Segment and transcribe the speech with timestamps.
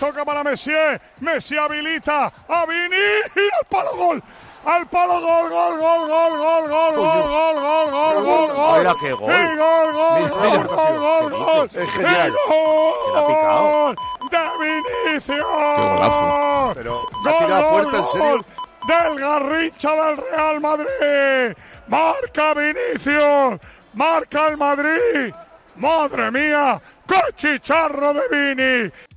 [0.00, 0.98] Toca para Messier.
[1.20, 2.96] Messi habilita a Vini.
[3.36, 4.22] Y al palo gol.
[4.64, 8.78] Al palo gol, gol, gol, gol, gol, gol, gol, gol, gol, gol, gol, gol.
[8.78, 9.30] Mira qué gol.
[9.30, 11.70] Y gol, gol, gol, gol, gol, gol.
[11.74, 12.32] Es genial.
[12.48, 13.96] Gol
[14.30, 15.44] de Vinicius.
[15.44, 16.72] golazo.
[16.76, 18.44] Pero, Gol, ¿ha tirado puerta, en gol serio?
[18.88, 21.56] Del Garrincha del Real Madrid.
[21.88, 23.60] Marca Vinicius.
[23.92, 25.34] Marca el Madrid.
[25.76, 26.80] Madre mía.
[27.06, 29.09] ¡Qué chicharro de Vini!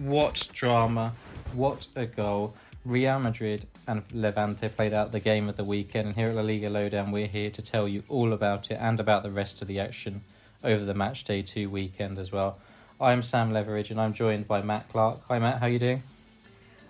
[0.00, 1.12] What drama,
[1.52, 2.54] what a goal.
[2.86, 6.40] Real Madrid and Levante played out the game of the weekend, and here at La
[6.40, 9.68] Liga Lowdown, we're here to tell you all about it and about the rest of
[9.68, 10.22] the action
[10.64, 12.58] over the match day two weekend as well.
[12.98, 15.20] I'm Sam Leveridge, and I'm joined by Matt Clark.
[15.28, 15.60] Hi, Matt.
[15.60, 16.02] How you doing?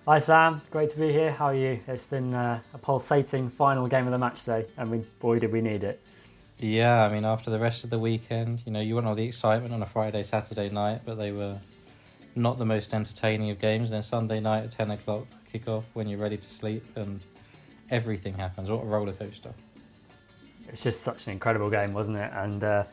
[0.06, 1.32] Hi Sam, great to be here.
[1.32, 1.80] How are you?
[1.88, 5.50] It's been uh, a pulsating final game of the match day, and we, boy did
[5.50, 6.00] we need it.
[6.60, 9.26] Yeah, I mean, after the rest of the weekend, you know, you want all the
[9.26, 11.58] excitement on a Friday, Saturday night, but they were
[12.34, 13.90] not the most entertaining of games.
[13.90, 17.20] Then Sunday night at 10 o'clock kickoff when you're ready to sleep, and
[17.90, 18.68] everything happens.
[18.68, 19.52] What a roller coaster.
[20.66, 22.30] It was just such an incredible game, wasn't it?
[22.32, 22.84] And uh,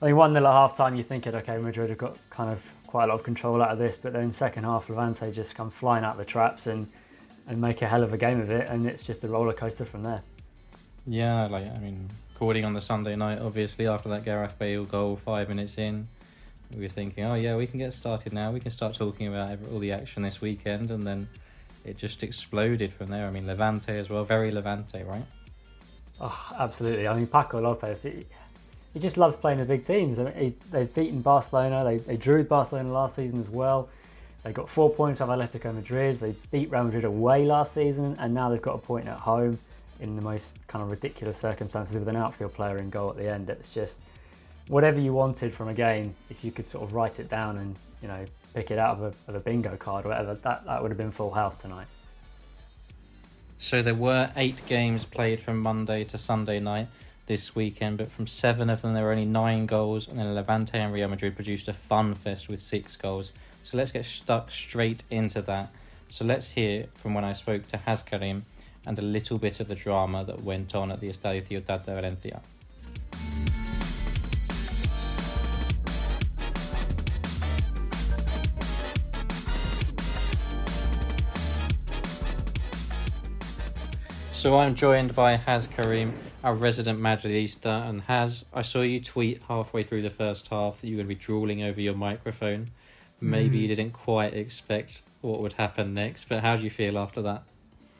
[0.00, 2.64] I mean, one 0 at half time, you're thinking, okay, Madrid have got kind of
[2.86, 5.70] quite a lot of control out of this, but then second half, Levante just come
[5.70, 6.88] flying out the traps and
[7.48, 9.84] and make a hell of a game of it, and it's just a roller coaster
[9.84, 10.22] from there.
[11.06, 15.16] Yeah, like, I mean, recording on the Sunday night, obviously, after that Gareth Bale goal,
[15.16, 16.08] five minutes in,
[16.74, 18.50] we were thinking, oh, yeah, we can get started now.
[18.50, 21.28] We can start talking about every, all the action this weekend, and then
[21.84, 23.26] it just exploded from there.
[23.26, 25.24] I mean, Levante as well, very Levante, right?
[26.20, 27.06] Oh, absolutely.
[27.06, 28.26] I mean, Paco Lopez, he,
[28.94, 30.18] he just loves playing the big teams.
[30.18, 31.84] I mean, they've beaten Barcelona.
[31.84, 33.88] They, they drew with Barcelona last season as well.
[34.42, 36.20] They got four points off Atletico Madrid.
[36.20, 39.58] They beat Real Madrid away last season, and now they've got a point at home
[40.00, 43.28] in the most kind of ridiculous circumstances with an outfield player in goal at the
[43.28, 43.50] end.
[43.50, 44.00] It's just
[44.68, 46.14] whatever you wanted from a game.
[46.30, 49.02] If you could sort of write it down and you know pick it out of
[49.02, 51.86] a, of a bingo card or whatever, that that would have been full house tonight.
[53.58, 56.88] So there were eight games played from Monday to Sunday night
[57.26, 60.78] this weekend, but from seven of them there were only nine goals, and then Levante
[60.78, 63.30] and Real Madrid produced a fun fest with six goals.
[63.62, 65.70] So let's get stuck straight into that.
[66.08, 68.44] So let's hear from when I spoke to Has Karim
[68.86, 71.94] and a little bit of the drama that went on at the Estadio Ciudad de
[71.94, 72.40] Valencia.
[84.46, 86.12] So I'm joined by Has Karim,
[86.44, 90.86] our resident Madridista, and Has, I saw you tweet halfway through the first half that
[90.86, 92.70] you were going to be drooling over your microphone.
[93.20, 97.20] Maybe you didn't quite expect what would happen next, but how do you feel after
[97.22, 97.42] that?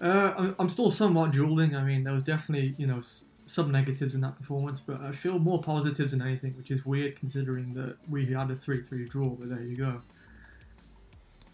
[0.00, 1.74] Uh, I'm, I'm still somewhat drooling.
[1.74, 3.00] I mean, there was definitely you know
[3.44, 7.18] some negatives in that performance, but I feel more positives than anything, which is weird
[7.18, 9.30] considering that we had a three-three draw.
[9.30, 10.00] But there you go.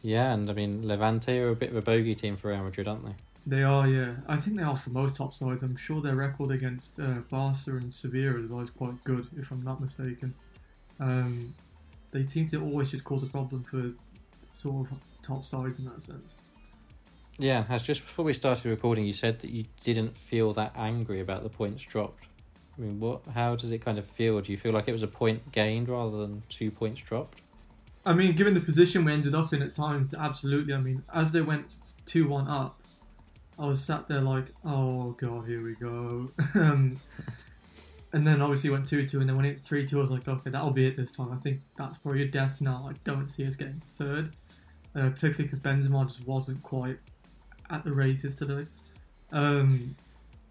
[0.02, 2.88] Yeah, and I mean Levante are a bit of a bogey team for Real Madrid,
[2.88, 3.14] aren't they?
[3.46, 4.14] They are, yeah.
[4.28, 5.62] I think they are for most top sides.
[5.62, 9.50] I'm sure their record against uh, Barca and Sevilla as well is quite good, if
[9.50, 10.32] I'm not mistaken.
[11.00, 11.52] Um,
[12.12, 13.90] they seem to always just cause a problem for
[14.52, 16.36] sort of top sides in that sense.
[17.38, 21.20] Yeah, Has, just before we started recording, you said that you didn't feel that angry
[21.20, 22.24] about the points dropped.
[22.78, 23.22] I mean, what?
[23.34, 24.40] How does it kind of feel?
[24.40, 27.40] Do you feel like it was a point gained rather than two points dropped?
[28.04, 30.74] I mean, given the position we ended up in at times, absolutely.
[30.74, 31.66] I mean, as they went
[32.06, 32.81] 2 1 up,
[33.58, 36.30] I was sat there like, oh god, here we go.
[36.54, 37.00] um,
[38.12, 40.26] and then obviously went 2 2, and then when it 3 2, I was like,
[40.28, 41.32] okay, that'll be it this time.
[41.32, 42.88] I think that's probably a death now.
[42.90, 44.32] I don't see us getting third,
[44.94, 46.98] uh, particularly because Benzema just wasn't quite
[47.70, 48.66] at the races today.
[49.30, 49.96] Um,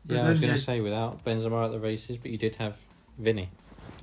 [0.07, 2.77] Yeah, I was going to say without Benzema at the races, but you did have
[3.19, 3.49] Vini.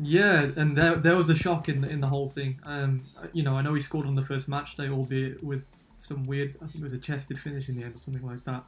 [0.01, 2.61] Yeah, and there, there was a shock in the, in the whole thing.
[2.65, 3.03] Um,
[3.33, 6.55] you know, I know he scored on the first match day, albeit with some weird,
[6.63, 8.65] I think it was a chested finish in the end or something like that.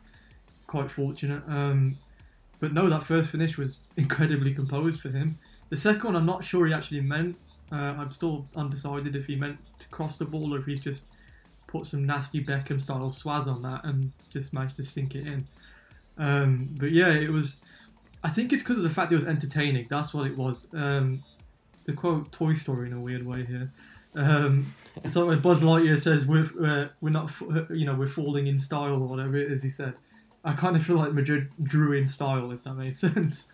[0.70, 1.42] Quite fortunate.
[1.48, 1.96] Um,
[2.60, 5.36] but no, that first finish was incredibly composed for him.
[5.68, 7.34] The second one, I'm not sure he actually meant.
[7.72, 11.02] Uh, I'm still undecided if he meant to cross the ball or if he's just
[11.66, 15.48] put some nasty Beckham style swaz on that and just managed to sink it in.
[16.18, 17.56] Um, but yeah, it was.
[18.22, 19.88] I think it's because of the fact it was entertaining.
[19.90, 20.68] That's what it was.
[20.72, 21.24] Um,
[21.84, 23.72] to quote Toy Story in a weird way here,
[24.14, 27.32] um, it's like when Buzz Lightyear says we're uh, we're not
[27.70, 29.94] you know we're falling in style or whatever it is he said.
[30.44, 33.46] I kind of feel like Madrid drew in style if that makes sense.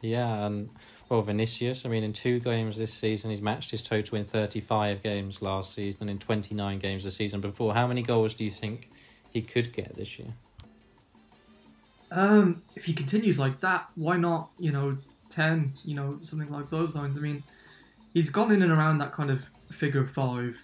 [0.00, 0.70] Yeah, and
[1.08, 1.86] well, Vinicius.
[1.86, 5.74] I mean, in two games this season, he's matched his total in 35 games last
[5.74, 7.74] season and in 29 games the season before.
[7.74, 8.90] How many goals do you think
[9.30, 10.34] he could get this year?
[12.10, 14.50] Um, if he continues like that, why not?
[14.58, 14.98] You know,
[15.30, 15.72] ten.
[15.84, 17.16] You know, something like those lines.
[17.16, 17.42] I mean,
[18.12, 20.56] he's gone in and around that kind of figure five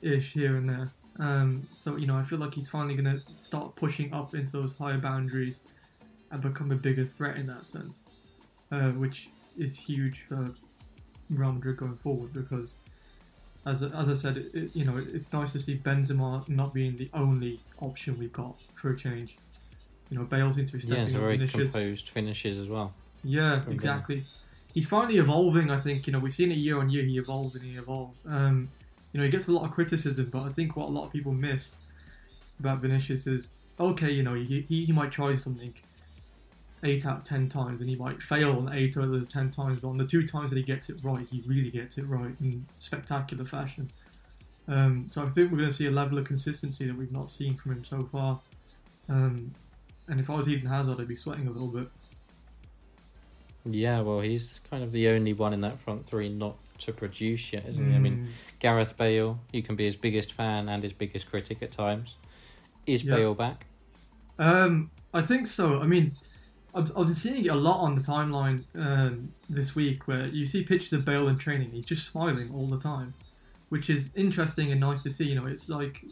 [0.00, 0.92] ish here and there.
[1.18, 4.52] Um, so you know, I feel like he's finally going to start pushing up into
[4.52, 5.60] those higher boundaries
[6.30, 8.02] and become a bigger threat in that sense,
[8.72, 9.28] uh, which
[9.58, 10.50] is huge for
[11.30, 12.76] Real Madrid going forward because.
[13.66, 17.08] As, as I said, it, you know, it's nice to see Benzema not being the
[17.14, 19.38] only option we've got for a change.
[20.10, 21.72] You know, Bale seems to be Yeah, stepping a up very Vinicius.
[21.72, 22.92] composed finishes as well.
[23.22, 24.26] Yeah, exactly.
[24.74, 25.70] He's finally evolving.
[25.70, 27.04] I think you know we've seen it year on year.
[27.04, 28.26] He evolves and he evolves.
[28.28, 28.68] Um,
[29.14, 31.12] you know he gets a lot of criticism, but I think what a lot of
[31.12, 31.76] people miss
[32.58, 34.10] about Vinicius is okay.
[34.10, 35.72] You know he he, might try something
[36.82, 39.52] eight out of ten times, and he might fail on eight out of those ten
[39.52, 39.78] times.
[39.80, 42.34] But on the two times that he gets it right, he really gets it right
[42.40, 43.88] in spectacular fashion.
[44.66, 47.30] Um, so I think we're going to see a level of consistency that we've not
[47.30, 48.40] seen from him so far.
[49.08, 49.54] Um,
[50.08, 51.88] and if I was Eden Hazard, I'd be sweating a little bit.
[53.66, 57.52] Yeah, well, he's kind of the only one in that front three not to produce
[57.52, 57.94] yet, isn't he?
[57.94, 58.28] I mean, Mm.
[58.60, 62.16] Gareth Bale, you can be his biggest fan and his biggest critic at times.
[62.86, 63.16] Is Yeah.
[63.16, 63.66] Bale back?
[64.38, 65.80] Um, I think so.
[65.80, 66.16] I mean,
[66.74, 70.44] I've, I've been seeing it a lot on the timeline um, this week where you
[70.46, 71.70] see pictures of Bale in training.
[71.70, 73.14] He's just smiling all the time,
[73.68, 75.24] which is interesting and nice to see.
[75.26, 76.04] You know, it's like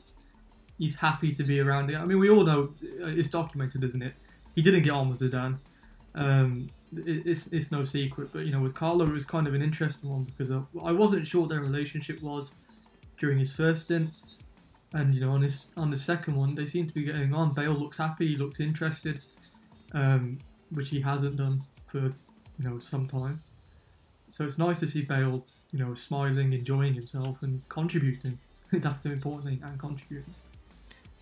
[0.79, 1.97] he's happy to be around it.
[1.97, 2.73] I mean, we all know
[3.03, 4.15] uh, it's documented, isn't it?
[4.55, 5.59] He didn't get on with Zidane.
[6.15, 9.62] Um, it's it's no secret, but you know, with Carlo, it was kind of an
[9.62, 12.53] interesting one because I wasn't sure their relationship was
[13.19, 14.23] during his first stint.
[14.93, 17.55] And you know, on this on the second one, they seem to be getting on.
[17.55, 19.21] Bale looks happy, he looks interested,
[19.93, 20.39] um,
[20.71, 22.12] which he hasn't done for you
[22.59, 23.43] know some time.
[24.29, 28.38] So it's nice to see Bale, you know, smiling, enjoying himself, and contributing.
[28.73, 30.35] That's the important thing, and contributing.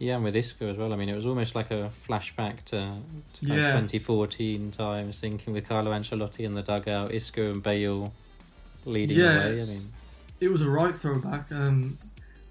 [0.00, 0.92] Yeah, and with Isco as well.
[0.94, 2.90] I mean, it was almost like a flashback to,
[3.34, 3.76] to Yeah.
[3.78, 8.10] of 2014 times, thinking with Carlo Ancelotti in the dugout, Isco and Bale
[8.86, 9.32] leading Yeah.
[9.34, 9.62] the way.
[9.62, 9.92] I mean,
[10.40, 11.52] It was a right throwback.
[11.52, 11.98] Um,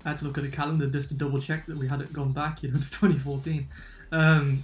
[0.05, 2.33] I had to look at the calendar just to double check that we hadn't gone
[2.33, 3.67] back, you know, to 2014.
[4.11, 4.61] Um,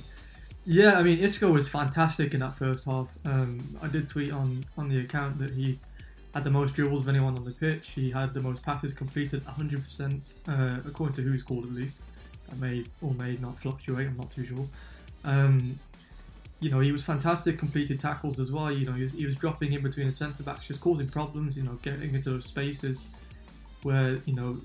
[0.64, 3.08] yeah, I mean, Isco was fantastic in that first half.
[3.26, 5.80] Um, I did tweet on, on the account that he
[6.36, 7.90] had the most dribbles of anyone on the pitch.
[7.96, 11.96] He had the most passes completed, 100%, uh, according to WhoScored at least.
[12.50, 14.66] That may or may not fluctuate, I'm not too sure.
[15.24, 15.80] Um,
[16.60, 18.72] you know, he was fantastic, completed tackles as well.
[18.72, 21.58] You know, he was, he was dropping in between the centre backs, just causing problems,
[21.58, 23.04] you know, getting into those spaces
[23.84, 24.62] where, you know,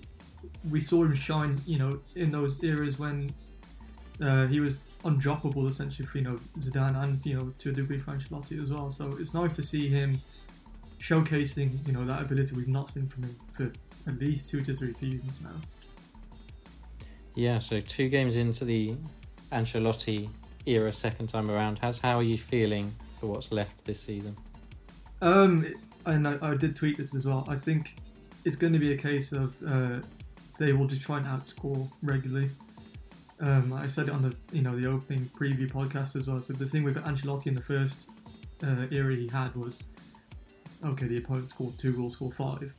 [0.71, 3.35] we saw him shine, you know, in those eras when
[4.23, 7.99] uh, he was undroppable essentially for, you know, Zidane and, you know, to a degree
[7.99, 8.91] for Ancelotti as well.
[8.91, 10.21] So it's nice to see him
[11.03, 13.73] showcasing, you know, that ability we've not seen from him for
[14.11, 15.51] at least two to three seasons now.
[17.35, 18.95] Yeah, so two games into the
[19.53, 20.29] Ancelotti
[20.67, 21.79] era, second time around.
[21.81, 24.37] Has how are you feeling for what's left this season?
[25.23, 25.67] Um,
[26.07, 27.45] and I, I did tweet this as well.
[27.49, 27.97] I think
[28.45, 30.01] it's going to be a case of uh,
[30.59, 32.51] they will just try and outscore regularly.
[33.41, 36.41] Um, I said it on the you know the opening preview podcast as well.
[36.41, 38.09] So the thing with Ancelotti in the first
[38.63, 39.81] uh, era he had was
[40.85, 42.75] okay, the opponent scored two, we'll score five.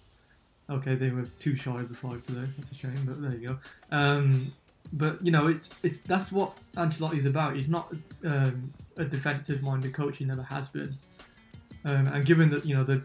[0.72, 2.48] Okay, they were too shy of the five today.
[2.58, 3.60] That's a shame, but there you go.
[3.96, 4.54] Um,
[4.94, 7.56] but you know, it's it's that's what Ancelotti's about.
[7.56, 7.94] He's not
[8.26, 10.18] um, a defensive-minded coach.
[10.18, 10.96] He never has been.
[11.84, 13.02] Um, and given that you know the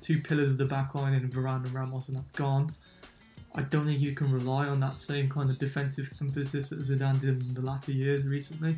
[0.00, 2.74] two pillars of the back line in Varane and Ramos are not gone,
[3.54, 7.20] I don't think you can rely on that same kind of defensive emphasis that Zidane
[7.20, 8.76] did in the latter years recently.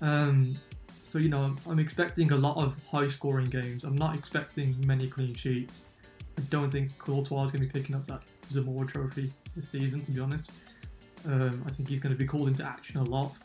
[0.00, 0.56] Um,
[1.02, 3.84] so you know, I'm, I'm expecting a lot of high-scoring games.
[3.84, 5.84] I'm not expecting many clean sheets.
[6.38, 10.00] I don't think Courtois is going to be picking up that Zamora trophy this season,
[10.04, 10.50] to be honest.
[11.26, 13.36] Um, I think he's going to be called into action a lot.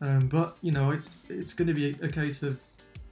[0.00, 2.58] Um, but you know, it, it's going to be a, case of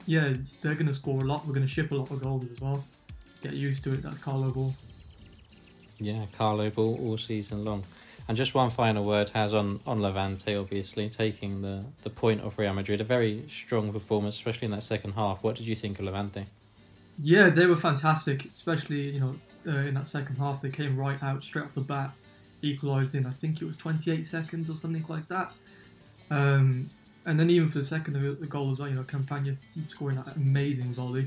[0.06, 0.32] yeah,
[0.62, 1.46] they're going to score a lot.
[1.46, 2.82] We're going to ship a lot of goals as well.
[3.42, 4.02] Get used to it.
[4.02, 4.74] That's Carlo ball.
[5.98, 7.84] Yeah, Carlo ball all season long.
[8.26, 12.58] And just one final word has on, on Levante, obviously, taking the, the point of
[12.58, 13.02] Real Madrid.
[13.02, 15.42] A very strong performance, especially in that second half.
[15.42, 16.46] What did you think of Levante?
[17.22, 19.34] Yeah, they were fantastic, especially, you know,
[19.66, 20.60] uh, in that second half.
[20.60, 22.10] They came right out straight off the bat,
[22.62, 25.52] equalised in, I think it was 28 seconds or something like that.
[26.30, 26.90] Um,
[27.26, 30.36] and then even for the second the goal as well, you know, Campaña scoring that
[30.36, 31.26] amazing volley,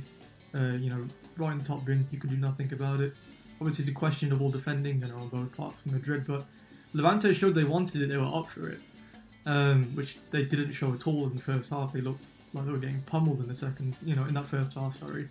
[0.53, 3.13] uh, you know, right in the top bins, you could do nothing about it.
[3.59, 6.45] Obviously, the questionable defending, you know, on both parts from Madrid, but
[6.93, 8.79] Levante showed they wanted it, they were up for it,
[9.45, 11.93] um, which they didn't show at all in the first half.
[11.93, 14.73] They looked like they were getting pummeled in the second, you know, in that first
[14.73, 15.27] half, sorry.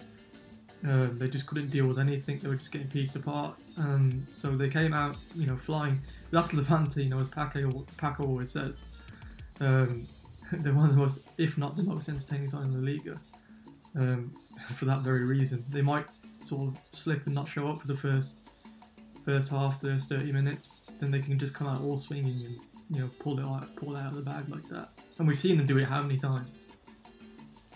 [0.85, 2.39] Um, they just couldn't deal with anything.
[2.39, 3.57] They were just getting pieced apart.
[3.79, 6.01] Um, so they came out, you know, flying.
[6.31, 8.85] That's Levante, you know, as Paco, Paco always says.
[9.61, 10.07] Um,
[10.53, 13.21] they're one of the most, if not the most entertaining side in the Liga.
[13.97, 14.35] Um,
[14.77, 16.07] for that very reason, they might
[16.39, 18.35] sort of slip and not show up for the first
[19.25, 20.83] first half, first thirty minutes.
[21.01, 23.97] Then they can just come out all swinging and you know pull it out, pull
[23.97, 24.91] it out of the bag like that.
[25.19, 26.49] And we've seen them do it how many times?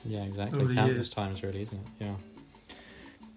[0.05, 0.75] Yeah, exactly.
[0.75, 1.11] Countless years.
[1.11, 2.05] times, really, isn't it?
[2.05, 2.15] Yeah.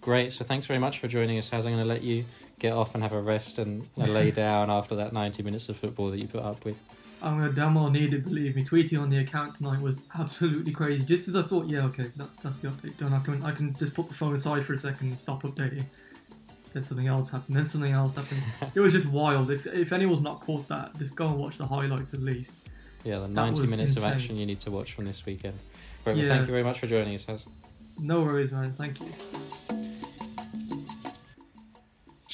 [0.03, 0.33] Great.
[0.33, 1.65] So thanks very much for joining us, Has.
[1.65, 2.25] I'm going to let you
[2.60, 6.10] get off and have a rest and lay down after that 90 minutes of football
[6.12, 6.77] that you put up with.
[7.22, 8.25] I'm gonna damn well need it.
[8.25, 11.05] Believe me, tweeting on the account tonight was absolutely crazy.
[11.05, 13.13] Just as I thought, yeah, okay, that's that's the update done.
[13.13, 15.86] I can I can just put the phone aside for a second and stop updating.
[16.74, 17.55] Then something else happened.
[17.55, 18.41] Then something else happened.
[18.75, 19.51] it was just wild.
[19.51, 22.51] If if anyone's not caught that, just go and watch the highlights at least.
[23.05, 25.57] Yeah, the That 90 was minutes of action you need to watch from this weekend.
[26.05, 27.45] Right, well, thank you very much for joining us, Has.
[28.00, 28.74] No worries, man.
[28.74, 29.07] Thank you.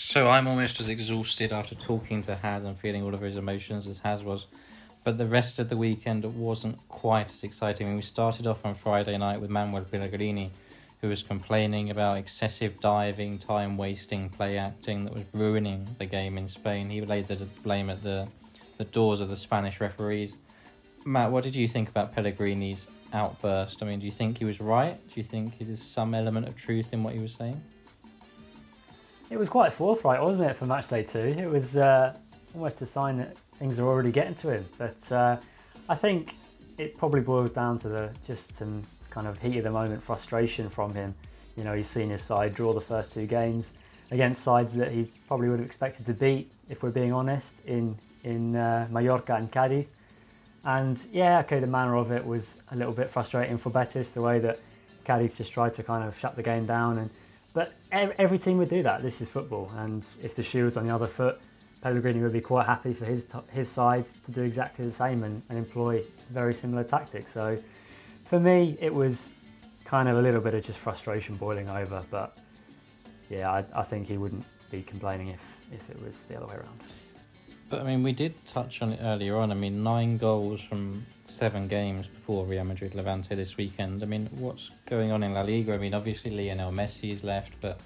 [0.09, 3.85] So I'm almost as exhausted after talking to Has and feeling all of his emotions
[3.85, 4.47] as Has was.
[5.03, 7.95] But the rest of the weekend wasn't quite as exciting.
[7.95, 10.49] We started off on Friday night with Manuel Pellegrini,
[11.01, 16.39] who was complaining about excessive diving, time wasting, play acting that was ruining the game
[16.39, 16.89] in Spain.
[16.89, 18.27] He laid the blame at the,
[18.79, 20.37] the doors of the Spanish referees.
[21.05, 23.83] Matt, what did you think about Pellegrini's outburst?
[23.83, 24.97] I mean, do you think he was right?
[25.07, 27.61] Do you think there's some element of truth in what he was saying?
[29.29, 31.19] It was quite forthright, wasn't it, for match day two?
[31.19, 32.15] It was uh,
[32.55, 34.65] almost a sign that things are already getting to him.
[34.77, 35.37] But uh,
[35.87, 36.33] I think
[36.79, 38.81] it probably boils down to the just some
[39.11, 41.13] kind of heat of the moment frustration from him.
[41.55, 43.73] You know, he's seen his side draw the first two games
[44.09, 47.95] against sides that he probably would have expected to beat, if we're being honest, in
[48.23, 49.85] in uh, Mallorca and Cadiz.
[50.65, 54.21] And yeah, okay, the manner of it was a little bit frustrating for Betis, the
[54.21, 54.59] way that
[55.05, 56.97] Cadiz just tried to kind of shut the game down.
[56.97, 57.09] And
[57.53, 59.01] but every team would do that.
[59.01, 61.39] This is football, and if the shoe was on the other foot,
[61.81, 65.41] Pellegrini would be quite happy for his his side to do exactly the same and,
[65.49, 67.31] and employ very similar tactics.
[67.31, 67.57] So
[68.25, 69.31] for me, it was
[69.85, 72.03] kind of a little bit of just frustration boiling over.
[72.11, 72.37] But
[73.29, 76.55] yeah, I, I think he wouldn't be complaining if if it was the other way
[76.55, 76.79] around.
[77.69, 79.51] But I mean, we did touch on it earlier on.
[79.51, 84.01] I mean, nine goals from seven games before Real Madrid Levante this weekend.
[84.01, 85.73] I mean, what's going on in La Liga?
[85.73, 87.79] I mean, obviously Lionel Messi is left, but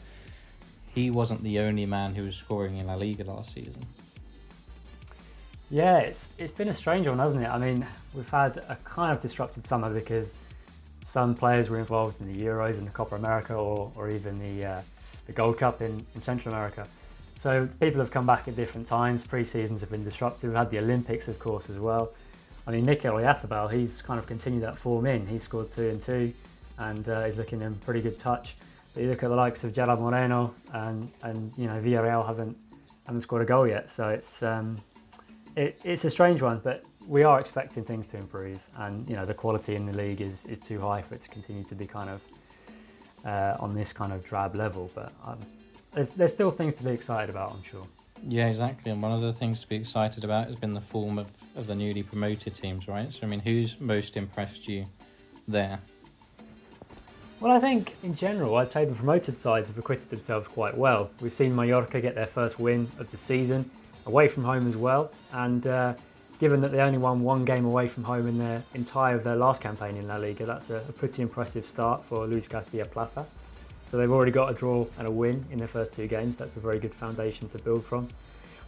[0.95, 3.85] he wasn't the only man who was scoring in La Liga last season.
[5.69, 7.49] Yeah, it's it's been a strange one, hasn't it?
[7.49, 10.33] I mean, we've had a kind of disrupted summer because
[11.03, 14.65] some players were involved in the Euros and the Copa America, or, or even the
[14.65, 14.81] uh,
[15.25, 16.87] the Gold Cup in, in Central America.
[17.43, 19.27] So people have come back at different times.
[19.27, 20.49] Pre-seasons have been disrupted.
[20.49, 22.13] We've had the Olympics, of course, as well.
[22.65, 25.27] I mean, Mikel Oyarzabal, he's kind of continued that form in.
[25.27, 26.33] He scored two and two,
[26.77, 28.55] and uh, he's looking in pretty good touch.
[28.93, 32.55] But you look at the likes of Gerard Moreno, and and you know Villarreal haven't
[33.05, 33.89] haven't scored a goal yet.
[33.89, 34.77] So it's um,
[35.57, 39.25] it, it's a strange one, but we are expecting things to improve, and you know
[39.25, 41.87] the quality in the league is, is too high for it to continue to be
[41.87, 42.21] kind of
[43.25, 44.89] uh, on this kind of drab level.
[44.95, 45.39] But um,
[45.93, 47.87] there's there's still things to be excited about, I'm sure.
[48.27, 48.91] Yeah, exactly.
[48.91, 51.67] And one of the things to be excited about has been the form of, of
[51.67, 53.11] the newly promoted teams, right?
[53.11, 54.85] So, I mean, who's most impressed you
[55.47, 55.79] there?
[57.41, 61.09] Well, I think in general, I'd say the promoted sides have acquitted themselves quite well.
[61.19, 63.69] We've seen Mallorca get their first win of the season,
[64.05, 65.93] away from home as well, and uh,
[66.39, 69.35] given that they only won one game away from home in their entire of their
[69.35, 73.25] last campaign in La Liga, that's a, a pretty impressive start for Luis Garcia Plata.
[73.93, 76.37] So they've already got a draw and a win in their first two games.
[76.37, 78.09] That's a very good foundation to build from.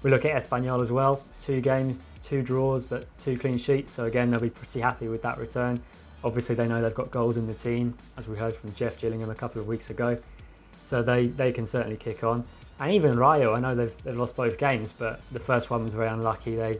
[0.03, 1.24] We look at Espanyol as well.
[1.41, 3.91] Two games, two draws, but two clean sheets.
[3.91, 5.82] So again, they'll be pretty happy with that return.
[6.24, 9.32] Obviously, they know they've got goals in the team, as we heard from Jeff Gillingham
[9.32, 10.20] a couple of weeks ago.
[10.86, 12.44] So they, they can certainly kick on.
[12.79, 15.94] And even Rayo, I know they've, they've lost both games, but the first one was
[15.94, 16.55] very unlucky.
[16.55, 16.79] They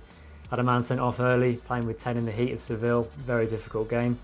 [0.52, 3.10] had a man sent off early, playing with 10 in the heat of Seville.
[3.18, 4.20] Very difficult game.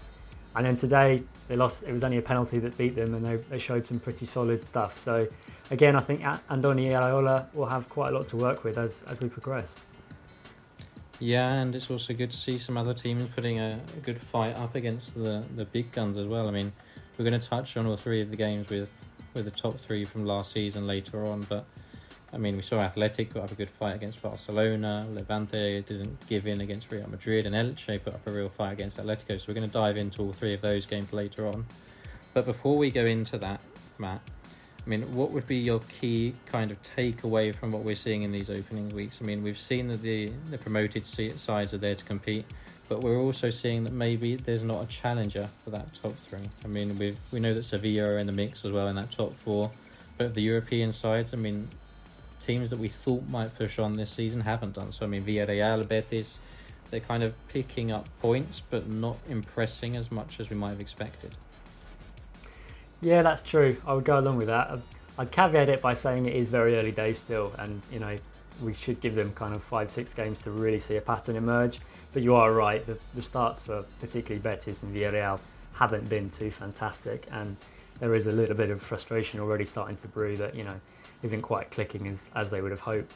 [0.55, 1.84] And then today, they lost.
[1.84, 4.65] It was only a penalty that beat them, and they, they showed some pretty solid
[4.65, 5.00] stuff.
[5.00, 5.27] So,
[5.70, 9.20] again, I think Andoni Iraola will have quite a lot to work with as, as
[9.20, 9.72] we progress.
[11.20, 14.58] Yeah, and it's also good to see some other teams putting a, a good fight
[14.58, 16.48] up against the, the big guns as well.
[16.48, 16.72] I mean,
[17.17, 18.91] we're going to touch on all three of the games with,
[19.36, 21.65] with the top three from last season later on, but
[22.33, 25.05] I mean, we saw Athletic put up a good fight against Barcelona.
[25.11, 28.97] Levante didn't give in against Real Madrid, and Elche put up a real fight against
[28.97, 29.38] Atletico.
[29.38, 31.65] So we're going to dive into all three of those games later on.
[32.33, 33.59] But before we go into that,
[33.97, 34.21] Matt,
[34.85, 38.31] I mean, what would be your key kind of takeaway from what we're seeing in
[38.31, 39.19] these opening weeks?
[39.21, 42.45] I mean, we've seen that the the promoted sides are there to compete,
[42.89, 46.50] but we're also seeing that maybe there's not a challenger for that top three.
[46.63, 49.11] I mean, we we know that Sevilla are in the mix as well in that
[49.11, 49.69] top four,
[50.17, 51.67] but the European sides, I mean,
[52.41, 55.05] teams that we thought might push on this season haven't done so.
[55.05, 56.38] I mean, Villarreal, Betis,
[56.89, 60.81] they're kind of picking up points, but not impressing as much as we might have
[60.81, 61.36] expected.
[63.01, 63.77] Yeah, that's true.
[63.88, 64.79] I would go along with that.
[65.17, 68.17] I'd caveat it by saying it is very early days still, and you know
[68.62, 71.79] we should give them kind of five, six games to really see a pattern emerge.
[72.13, 75.39] But you are right; the, the starts for particularly Betis and Villarreal
[75.74, 77.57] haven't been too fantastic, and
[78.00, 80.79] there is a little bit of frustration already starting to brew that you know
[81.24, 83.13] isn't quite clicking as, as they would have hoped.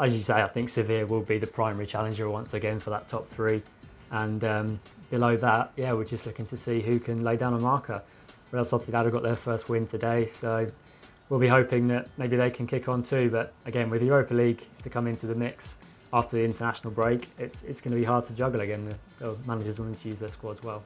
[0.00, 3.08] As you say, I think Sevilla will be the primary challenger once again for that
[3.08, 3.62] top three.
[4.10, 7.58] And um, below that, yeah, we're just looking to see who can lay down a
[7.58, 8.02] marker.
[8.52, 10.70] Real Sociedad got their first win today, so
[11.28, 13.28] we'll be hoping that maybe they can kick on too.
[13.30, 15.76] But again, with the Europa League to come into the mix
[16.12, 18.96] after the international break, it's, it's going to be hard to juggle again.
[19.18, 20.82] The, the managers will need to use their squads well.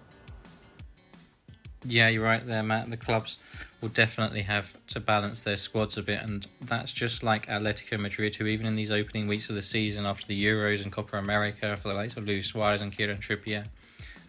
[1.85, 2.91] Yeah, you're right there, Matt.
[2.91, 3.39] The clubs
[3.81, 8.37] will definitely have to balance their squads a bit, and that's just like Atletico Madrid,
[8.37, 11.77] who even in these opening weeks of the season after the Euros and Copa America,
[11.77, 13.67] for the likes of Luis Suarez and Kieran Trippier,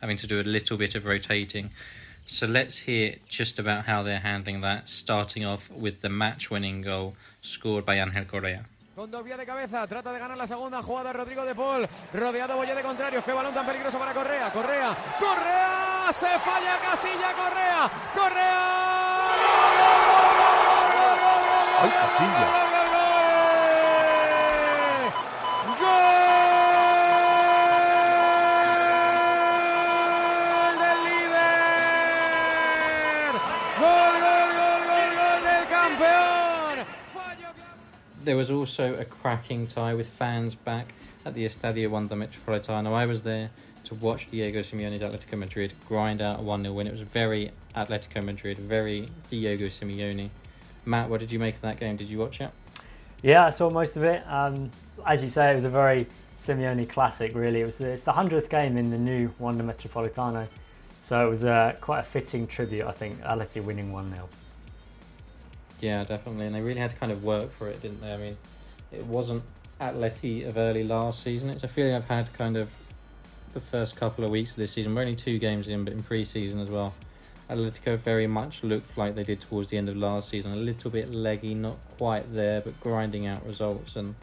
[0.02, 1.70] having to do a little bit of rotating.
[2.26, 7.16] So let's hear just about how they're handling that, starting off with the match-winning goal
[7.44, 8.66] scored by Angel Correa.
[8.96, 12.56] Con dos vías de cabeza, trata de ganar la segunda jugada Rodrigo de Paul, rodeado
[12.56, 17.92] Boye de contrarios, qué balón tan peligroso para Correa, Correa, Correa, se falla Casilla, Correa,
[18.16, 18.84] Correa,
[21.82, 22.73] ¡Ay, Casilla!
[38.24, 40.94] There was also a cracking tie with fans back
[41.26, 42.94] at the Estadio Wanda Metropolitano.
[42.94, 43.50] I was there
[43.86, 46.88] to watch Diego Simeone's Atletico Madrid grind out a 1 0 win.
[46.88, 50.30] It was very Atletico Madrid, very Diego Simeone.
[50.86, 51.96] Matt, what did you make of that game?
[51.96, 52.52] Did you watch it?
[53.22, 54.24] Yeah, I saw most of it.
[54.26, 54.72] Um,
[55.06, 56.08] as you say, it was a very
[56.40, 57.62] Simeone classic, really.
[57.62, 60.48] It was the, it's the 100th game in the new Wanda Metropolitano.
[61.02, 64.30] So it was uh, quite a fitting tribute, I think, Atleti winning 1 0.
[65.84, 68.14] Yeah, definitely, and they really had to kind of work for it, didn't they?
[68.14, 68.38] I mean,
[68.94, 69.44] it wasn't
[69.82, 71.50] Atleti of early last season.
[71.50, 72.74] It's a feeling I've had kind of
[73.52, 74.96] the first couple of weeks of this season.
[74.96, 76.94] We're only two games in, but in pre-season as well.
[77.50, 80.54] Atletico very much looked like they did towards the end of last season.
[80.54, 83.98] A little bit leggy, not quite there, but grinding out results.
[83.98, 84.16] And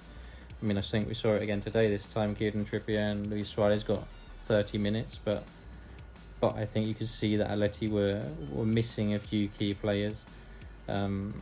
[0.62, 1.90] I mean, I think we saw it again today.
[1.90, 4.06] This time, Kieran Trippier and Luis Suarez got
[4.44, 5.44] 30 minutes, but
[6.40, 10.24] but I think you could see that Atleti were were missing a few key players.
[10.90, 11.34] Um,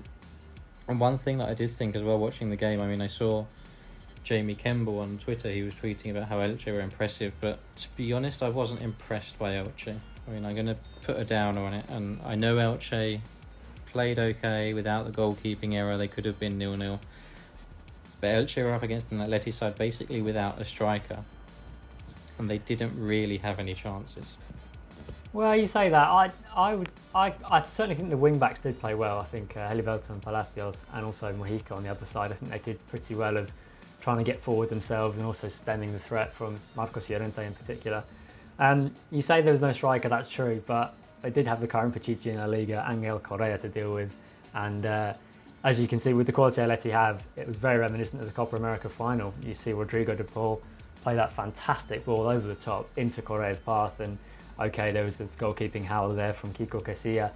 [0.86, 3.08] and one thing that I did think as well watching the game, I mean, I
[3.08, 3.44] saw
[4.24, 8.12] Jamie Kemble on Twitter, he was tweeting about how Elche were impressive, but to be
[8.12, 9.96] honest, I wasn't impressed by Elche.
[10.26, 13.20] I mean, I'm going to put a downer on it, and I know Elche
[13.86, 17.00] played okay without the goalkeeping error, they could have been nil nil.
[18.20, 21.20] But Elche were up against an Atleti side basically without a striker,
[22.38, 24.36] and they didn't really have any chances.
[25.32, 26.08] Well, you say that.
[26.08, 29.18] I, I would, I, I certainly think the wing backs did play well.
[29.18, 32.32] I think uh, Heliberto and Palacios, and also Mojica on the other side.
[32.32, 33.52] I think they did pretty well of
[34.00, 38.02] trying to get forward themselves and also stemming the threat from Marcos Llorente in particular.
[38.58, 41.94] Um, you say there was no striker, that's true, but they did have the current
[41.94, 44.12] Pichichi in La Liga, Angel Correa to deal with,
[44.54, 45.12] and uh,
[45.62, 48.34] as you can see with the quality Atleti have, it was very reminiscent of the
[48.34, 49.34] Copa America final.
[49.42, 50.62] You see Rodrigo de Paul
[51.02, 54.18] play that fantastic ball over the top into Correa's path and
[54.58, 57.30] okay, there was the goalkeeping howl there from Kiko Casilla,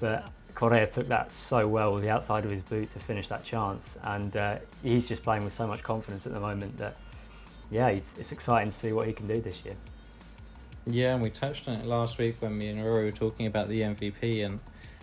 [0.00, 3.44] but Correa took that so well with the outside of his boot to finish that
[3.44, 6.96] chance, and uh, he's just playing with so much confidence at the moment that,
[7.70, 9.76] yeah, it's exciting to see what he can do this year.
[10.86, 13.68] Yeah, and we touched on it last week when me and Rory were talking about
[13.68, 14.58] the MVP and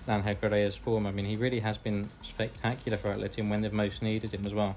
[0.07, 1.05] Angel Correa's form.
[1.05, 4.53] I mean, he really has been spectacular for Atleti when they've most needed him as
[4.53, 4.75] well.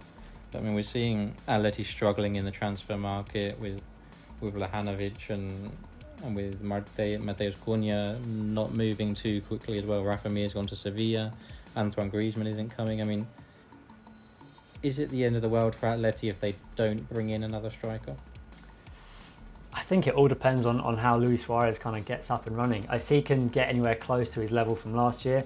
[0.53, 3.81] But, I mean, we're seeing Atleti struggling in the transfer market with
[4.41, 5.73] with Vlahovic and
[6.25, 10.05] and with Mate- Matheus Cunha not moving too quickly as well.
[10.05, 11.33] Rafa Mir's gone to Sevilla.
[11.77, 13.01] Antoine Griezmann isn't coming.
[13.01, 13.27] I mean,
[14.83, 17.71] is it the end of the world for Atleti if they don't bring in another
[17.71, 18.15] striker?
[19.73, 22.57] I think it all depends on, on how Luis Suarez kind of gets up and
[22.57, 22.87] running.
[22.91, 25.45] If he can get anywhere close to his level from last year,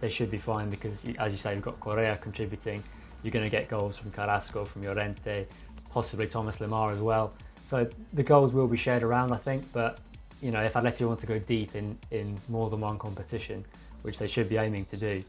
[0.00, 2.82] they should be fine because, as you say, you've got Correa contributing.
[3.22, 5.46] You're going to get goals from Carrasco, from Llorente,
[5.90, 7.32] possibly Thomas Lemar as well.
[7.64, 9.72] So the goals will be shared around, I think.
[9.72, 9.98] But
[10.42, 13.64] you know, if Atleti want to go deep in, in more than one competition,
[14.02, 15.24] which they should be aiming to do,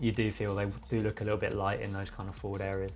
[0.00, 2.60] you do feel they do look a little bit light in those kind of forward
[2.60, 2.92] areas.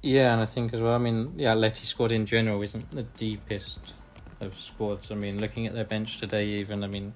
[0.00, 0.94] Yeah, and I think as well.
[0.94, 3.92] I mean, the Atleti squad in general isn't the deepest
[4.40, 5.10] of squads.
[5.10, 7.12] I mean, looking at their bench today, even I mean,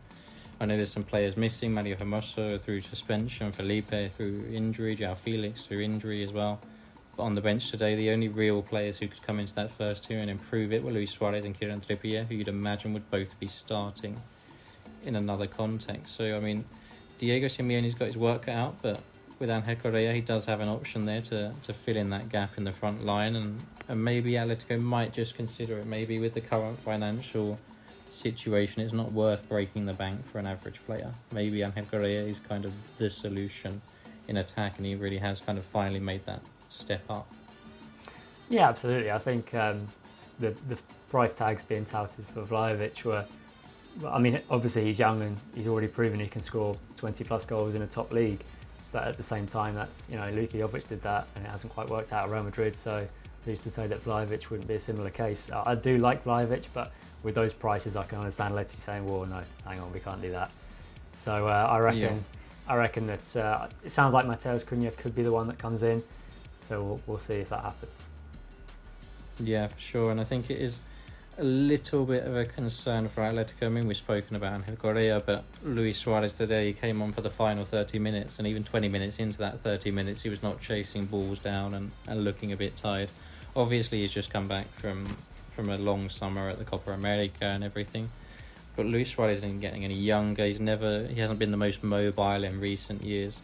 [0.60, 1.72] I know there's some players missing.
[1.72, 6.60] Mario Hermoso through suspension, Felipe through injury, Joao Felix through injury as well.
[7.18, 10.14] On the bench today, the only real players who could come into that first two
[10.14, 13.46] and improve it were Luis Suarez and Kieran Trippier, who you'd imagine would both be
[13.46, 14.16] starting
[15.04, 16.16] in another context.
[16.16, 16.64] So I mean,
[17.18, 18.98] Diego Simeone's got his work cut out, but
[19.38, 22.56] with Angel Correa, he does have an option there to, to fill in that gap
[22.56, 25.86] in the front line, and, and maybe Atletico might just consider it.
[25.86, 27.58] Maybe with the current financial
[28.08, 31.10] situation, it's not worth breaking the bank for an average player.
[31.30, 33.82] Maybe Angel Correa is kind of the solution
[34.28, 36.40] in attack, and he really has kind of finally made that
[36.72, 37.28] step up.
[38.48, 39.10] Yeah, absolutely.
[39.10, 39.86] I think um,
[40.40, 40.78] the the
[41.10, 43.24] price tags being touted for Vlahovic were.
[44.06, 47.74] I mean, obviously he's young and he's already proven he can score 20 plus goals
[47.74, 48.40] in a top league.
[48.90, 51.72] But at the same time, that's you know Luka Jovic did that, and it hasn't
[51.72, 52.78] quite worked out at Real Madrid.
[52.78, 53.06] So
[53.44, 55.50] who's to say that Vlahovic wouldn't be a similar case?
[55.52, 59.42] I do like Vlahovic, but with those prices, I can understand Letty saying, "Well, no,
[59.66, 60.50] hang on, we can't do that."
[61.22, 62.16] So uh, I reckon, yeah.
[62.68, 65.82] I reckon that uh, it sounds like Matheus Cunha could be the one that comes
[65.82, 66.02] in.
[66.72, 67.92] So we'll, we'll see if that happens.
[69.38, 70.78] Yeah, for sure, and I think it is
[71.36, 73.66] a little bit of a concern for Atletico.
[73.66, 77.20] I mean, we've spoken about Angel Correa, but Luis Suarez today he came on for
[77.20, 80.62] the final 30 minutes, and even 20 minutes into that 30 minutes, he was not
[80.62, 83.10] chasing balls down and, and looking a bit tired.
[83.54, 85.04] Obviously, he's just come back from
[85.54, 88.08] from a long summer at the Copa America and everything.
[88.76, 90.46] But Luis Suarez isn't getting any younger.
[90.46, 93.36] He's never he hasn't been the most mobile in recent years.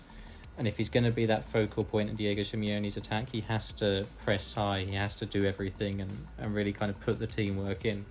[0.59, 3.73] And if he's going to be that focal point in Diego Simeone's attack, he has
[3.75, 4.81] to press high.
[4.81, 8.05] He has to do everything and, and really kind of put the teamwork in.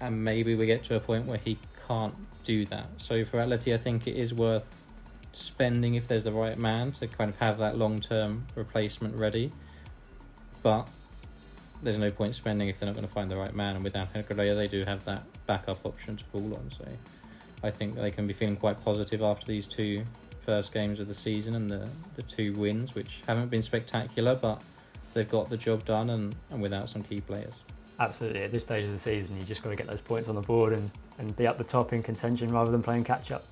[0.00, 2.86] And maybe we get to a point where he can't do that.
[2.98, 4.72] So for Atleti, I think it is worth
[5.32, 9.50] spending if there's the right man to kind of have that long term replacement ready.
[10.62, 10.88] But
[11.82, 13.74] there's no point spending if they're not going to find the right man.
[13.74, 16.70] And with Angel Correa, they do have that backup option to pull on.
[16.70, 16.86] So
[17.64, 20.04] I think they can be feeling quite positive after these two
[20.46, 24.62] first games of the season and the, the two wins, which haven't been spectacular, but
[25.12, 27.60] they've got the job done and, and without some key players.
[27.98, 28.42] Absolutely.
[28.42, 30.40] At this stage of the season, you just got to get those points on the
[30.40, 33.44] board and, and be up the top in contention rather than playing catch up.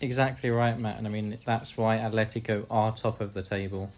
[0.00, 0.96] Exactly right, Matt.
[0.96, 3.90] And I mean, that's why Atletico are top of the table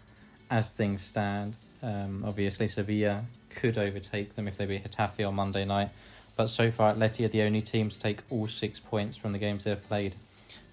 [0.51, 1.55] as things stand.
[1.81, 5.89] Um, obviously, Sevilla could overtake them if they beat Getafe on Monday night.
[6.35, 9.37] But so far, Atleti are the only team to take all six points from the
[9.37, 10.15] games they've played.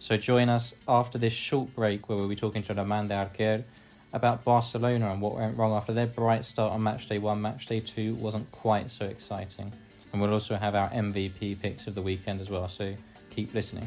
[0.00, 3.62] So join us after this short break where we'll be talking to Roman de Arquer
[4.14, 7.42] about Barcelona and what went wrong after their bright start on match day one.
[7.42, 9.70] Match day two wasn't quite so exciting.
[10.12, 12.94] And we'll also have our MVP picks of the weekend as well, so
[13.28, 13.86] keep listening.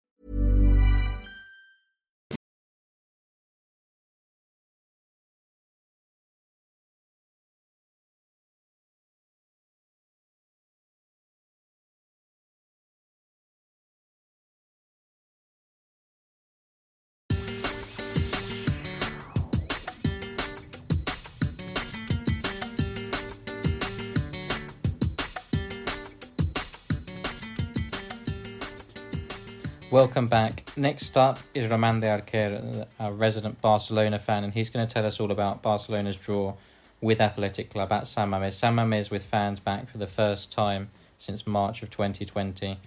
[29.91, 30.63] Welcome back.
[30.77, 35.05] Next up is Roman de Arquer, a resident Barcelona fan, and he's going to tell
[35.05, 36.53] us all about Barcelona's draw
[37.01, 38.53] with Athletic Club at San Mamés.
[38.53, 42.79] San Mamés with fans back for the first time since March of 2020,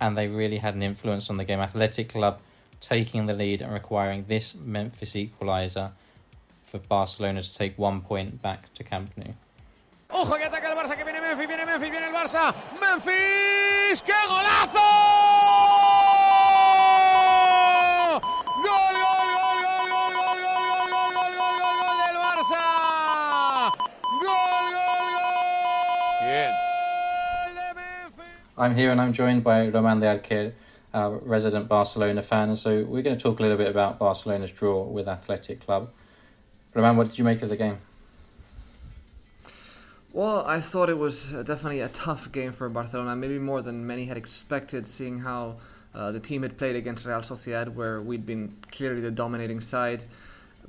[0.00, 1.58] and they really had an influence on the game.
[1.58, 2.40] Athletic Club
[2.80, 5.90] taking the lead and requiring this Memphis equaliser
[6.66, 9.34] for Barcelona to take one point back to Camp Nou.
[10.10, 12.54] Ojo que ataca el Barça, que viene Memphis, viene Memphis, viene el Barça.
[12.80, 15.03] Memphis, ¡qué golazo!
[28.56, 30.52] I'm here and I'm joined by Roman de Arquer,
[30.92, 32.50] a resident Barcelona fan.
[32.50, 35.90] And so we're going to talk a little bit about Barcelona's draw with Athletic Club.
[36.72, 37.78] Roman, what did you make of the game?
[40.12, 43.84] Well, I thought it was uh, definitely a tough game for Barcelona, maybe more than
[43.84, 45.56] many had expected, seeing how
[45.92, 50.04] uh, the team had played against Real Sociedad, where we'd been clearly the dominating side.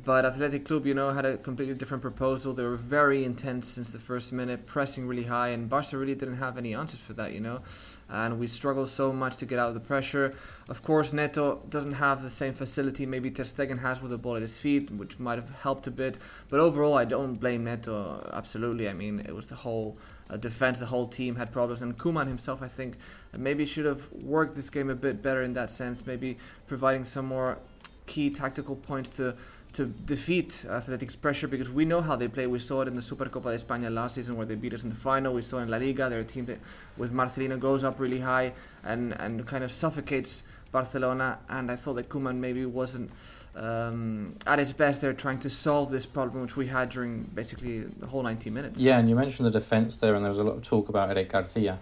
[0.04, 2.54] But Athletic Club, you know, had a completely different proposal.
[2.54, 6.38] They were very intense since the first minute, pressing really high, and Barca really didn't
[6.38, 7.62] have any answers for that, you know.
[8.10, 10.36] And we struggled so much to get out of the pressure.
[10.68, 14.36] Of course, Neto doesn't have the same facility maybe Ter Stegen has with the ball
[14.36, 16.18] at his feet, which might have helped a bit.
[16.50, 18.30] But overall, I don't blame Neto.
[18.34, 19.98] Absolutely, I mean, it was the whole
[20.30, 20.80] uh, defense.
[20.80, 22.98] The whole team had problems, and Koeman himself, I think,
[23.36, 26.06] maybe should have worked this game a bit better in that sense.
[26.06, 27.60] Maybe providing some more
[28.06, 29.36] key tactical points to
[29.76, 32.48] to defeat Athletic's pressure because we know how they play.
[32.48, 34.90] We saw it in the Supercopa de España last season where they beat us in
[34.90, 35.34] the final.
[35.34, 36.60] We saw in La Liga they're team that
[36.98, 41.40] with Marcelino goes up really high and, and kind of suffocates Barcelona.
[41.50, 43.12] And I thought that Koeman maybe wasn't
[43.56, 47.82] um, at his best there trying to solve this problem which we had during basically
[47.82, 48.80] the whole 90 minutes.
[48.80, 51.10] Yeah, and you mentioned the defence there, and there was a lot of talk about
[51.10, 51.80] Eric Garcia.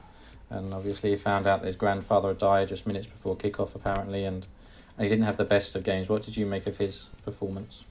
[0.50, 4.46] And obviously, he found out that his grandfather died just minutes before kickoff, apparently, and,
[4.98, 6.10] and he didn't have the best of games.
[6.10, 7.84] What did you make of his performance?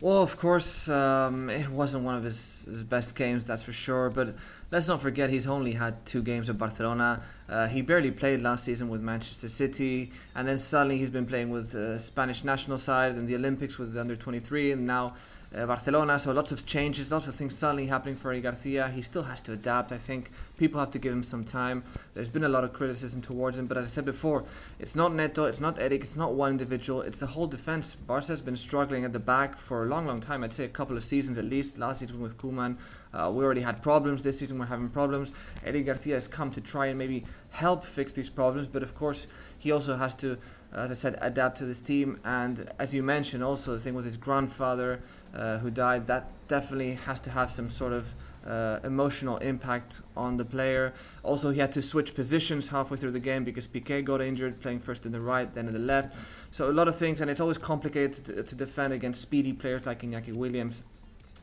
[0.00, 4.08] Well, of course, um, it wasn't one of his, his best games, that's for sure.
[4.08, 4.34] But
[4.70, 7.22] let's not forget he's only had two games with Barcelona.
[7.48, 11.50] Uh, he barely played last season with Manchester City, and then suddenly he's been playing
[11.50, 15.14] with the Spanish national side and the Olympics with the under 23, and now
[15.52, 16.18] uh, Barcelona.
[16.20, 18.88] So lots of changes, lots of things suddenly happening for Garcia.
[18.88, 19.90] He still has to adapt.
[19.90, 21.82] I think people have to give him some time.
[22.14, 24.44] There's been a lot of criticism towards him, but as I said before,
[24.78, 27.96] it's not Neto, it's not Eric, it's not one individual, it's the whole defense.
[27.96, 30.44] Barca has been struggling at the back for a long, long time.
[30.44, 31.78] I'd say a couple of seasons at least.
[31.78, 32.76] Last season with Koeman,
[33.12, 34.22] uh, we already had problems.
[34.22, 35.32] This season we're having problems.
[35.64, 39.26] Eric Garcia has come to try and maybe help fix these problems, but of course
[39.58, 40.38] he also has to,
[40.72, 42.20] as I said, adapt to this team.
[42.24, 45.00] And as you mentioned, also the thing with his grandfather
[45.34, 48.14] uh, who died, that definitely has to have some sort of
[48.46, 50.94] uh, emotional impact on the player.
[51.22, 54.80] Also, he had to switch positions halfway through the game because Piqué got injured, playing
[54.80, 56.16] first in the right, then in the left.
[56.50, 59.84] So a lot of things, and it's always complicated to, to defend against speedy players
[59.84, 60.82] like Iñaki Williams.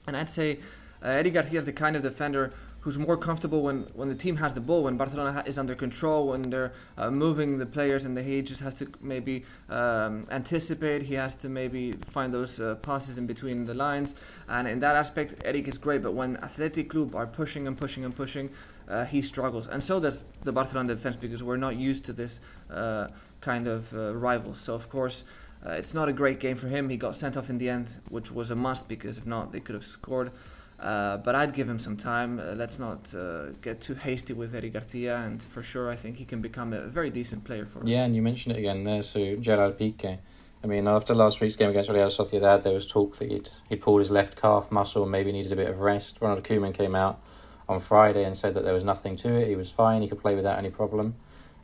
[0.08, 0.60] And I'd say
[1.04, 2.54] uh, Eric Garcia is the kind of defender
[2.88, 5.76] who's more comfortable when, when the team has the ball, when Barcelona ha- is under
[5.76, 11.02] control, when they're uh, moving the players, and he just has to maybe um, anticipate.
[11.02, 14.16] He has to maybe find those uh, passes in between the lines,
[14.48, 16.02] and in that aspect, Eric is great.
[16.02, 18.50] But when Athletic Club are pushing and pushing and pushing,
[18.88, 22.40] uh, he struggles, and so does the Barcelona defense because we're not used to this
[22.72, 23.08] uh,
[23.42, 24.60] kind of uh, rivals.
[24.60, 25.26] So of course.
[25.66, 26.88] Uh, it's not a great game for him.
[26.88, 29.60] He got sent off in the end, which was a must because if not, they
[29.60, 30.32] could have scored.
[30.80, 32.40] Uh, but I'd give him some time.
[32.40, 36.18] Uh, let's not uh, get too hasty with Eric Garcia, and for sure, I think
[36.18, 37.88] he can become a very decent player for us.
[37.88, 39.02] Yeah, and you mentioned it again there.
[39.02, 40.20] So Gerard Piqué,
[40.64, 43.76] I mean, after last week's game against Real Sociedad, there was talk that he'd, he
[43.76, 46.18] pulled his left calf muscle and maybe needed a bit of rest.
[46.22, 47.22] Ronald Koeman came out
[47.68, 49.48] on Friday and said that there was nothing to it.
[49.48, 50.04] He was fine.
[50.04, 51.16] He could play without any problem.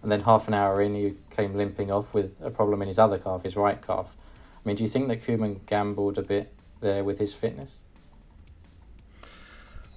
[0.01, 2.99] And then half an hour in, he came limping off with a problem in his
[2.99, 4.17] other calf, his right calf.
[4.63, 7.77] I mean, do you think that Koeman gambled a bit there with his fitness?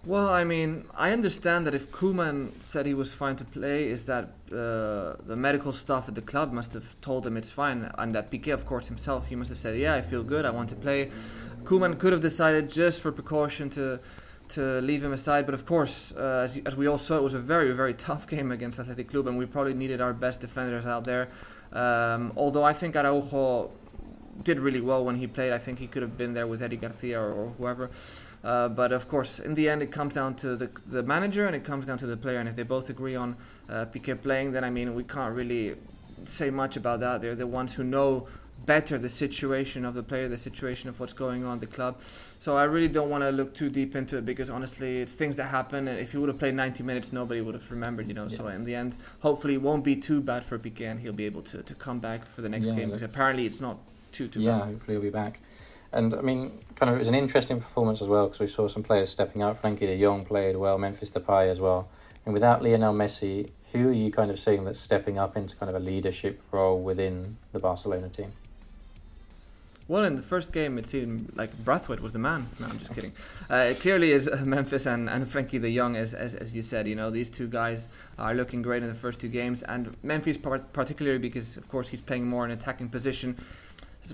[0.07, 4.05] Well, I mean, I understand that if Koeman said he was fine to play, is
[4.05, 8.15] that uh, the medical staff at the club must have told him it's fine, and
[8.15, 10.69] that Piqué, of course, himself, he must have said, "Yeah, I feel good, I want
[10.69, 11.11] to play."
[11.65, 13.99] Koeman could have decided just for precaution to
[14.51, 17.35] to leave him aside, but of course, uh, as, as we all saw, it was
[17.35, 20.87] a very, very tough game against Athletic Club, and we probably needed our best defenders
[20.87, 21.27] out there.
[21.73, 23.73] Um, although I think Araujo
[24.43, 26.81] did really well when he played, I think he could have been there with Eric
[26.81, 27.91] Garcia or, or whoever.
[28.45, 31.57] Uh, but of course, in the end, it comes down to the, the manager and
[31.57, 32.39] it comes down to the player.
[32.39, 33.37] And if they both agree on
[33.69, 35.75] uh, Piqué playing, then I mean, we can't really
[36.25, 37.23] say much about that.
[37.23, 38.29] They're the ones who know
[38.65, 42.01] better the situation of the player, the situation of what's going on the club.
[42.39, 45.37] So I really don't want to look too deep into it because honestly, it's things
[45.37, 45.89] that happen.
[45.89, 48.27] And if he would have played 90 minutes, nobody would have remembered, you know.
[48.29, 48.37] Yeah.
[48.37, 51.27] So in the end, hopefully, it won't be too bad for Piqué and he'll be
[51.27, 53.79] able to, to come back for the next yeah, game because apparently it's not
[54.17, 55.41] too too yeah, hopefully he'll be back.
[55.93, 58.69] And I mean, kind of, it was an interesting performance as well because we saw
[58.69, 59.61] some players stepping up.
[59.61, 61.89] Frenkie de Jong played well, Memphis Depay as well.
[62.25, 65.71] And without Lionel Messi, who are you kind of seeing that's stepping up into kind
[65.71, 68.33] of a leadership role within the Barcelona team?
[69.89, 72.49] Well, in the first game, it seemed like Braithwaite was the man.
[72.59, 73.13] No, I'm just kidding.
[73.49, 76.63] Uh, it clearly is uh, Memphis and, and Frenkie de Jong, as, as, as you
[76.63, 76.89] said.
[76.89, 79.63] You know, these two guys are looking great in the first two games.
[79.63, 83.37] And Memphis, particularly because, of course, he's playing more in attacking position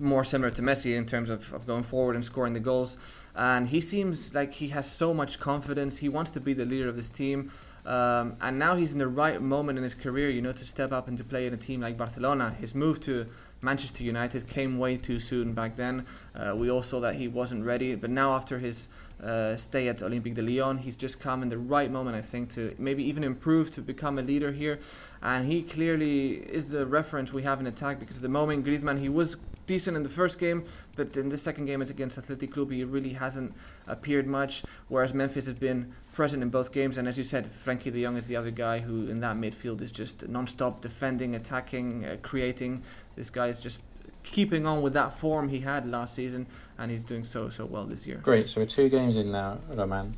[0.01, 2.97] more similar to Messi in terms of, of going forward and scoring the goals.
[3.35, 5.99] And he seems like he has so much confidence.
[5.99, 7.51] He wants to be the leader of this team.
[7.85, 10.93] Um, and now he's in the right moment in his career, you know, to step
[10.93, 12.55] up and to play in a team like Barcelona.
[12.61, 13.27] His move to
[13.61, 16.05] Manchester United came way too soon back then.
[16.35, 17.95] Uh, we all saw that he wasn't ready.
[17.95, 18.89] But now, after his
[19.23, 22.51] uh, stay at Olympique de Lyon, he's just come in the right moment, I think,
[22.51, 24.81] to maybe even improve to become a leader here.
[25.23, 28.99] And he clearly is the reference we have in attack because at the moment, Griezmann,
[28.99, 30.65] he was decent in the first game,
[30.97, 32.71] but in the second game, it's against Athletic Club.
[32.71, 33.55] He really hasn't
[33.87, 36.99] appeared much, whereas Memphis has been present in both games.
[36.99, 39.81] And as you said, Frenkie de Jong is the other guy who, in that midfield,
[39.81, 42.83] is just non-stop defending, attacking, uh, creating.
[43.17, 43.81] This guy is just
[44.23, 46.47] keeping on with that form he had last season,
[46.79, 48.19] and he's doing so so well this year.
[48.19, 48.49] Great.
[48.49, 50.15] So we're two games in now, Román,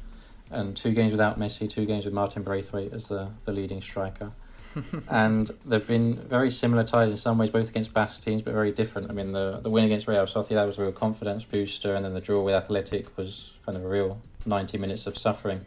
[0.50, 4.32] and two games without Messi, two games with Martin Braithwaite as the the leading striker.
[5.08, 8.72] And they've been very similar ties in some ways, both against Basque teams, but very
[8.72, 9.10] different.
[9.10, 12.14] I mean, the the win against Real Sociedad was a real confidence booster, and then
[12.14, 15.64] the draw with Athletic was kind of a real ninety minutes of suffering.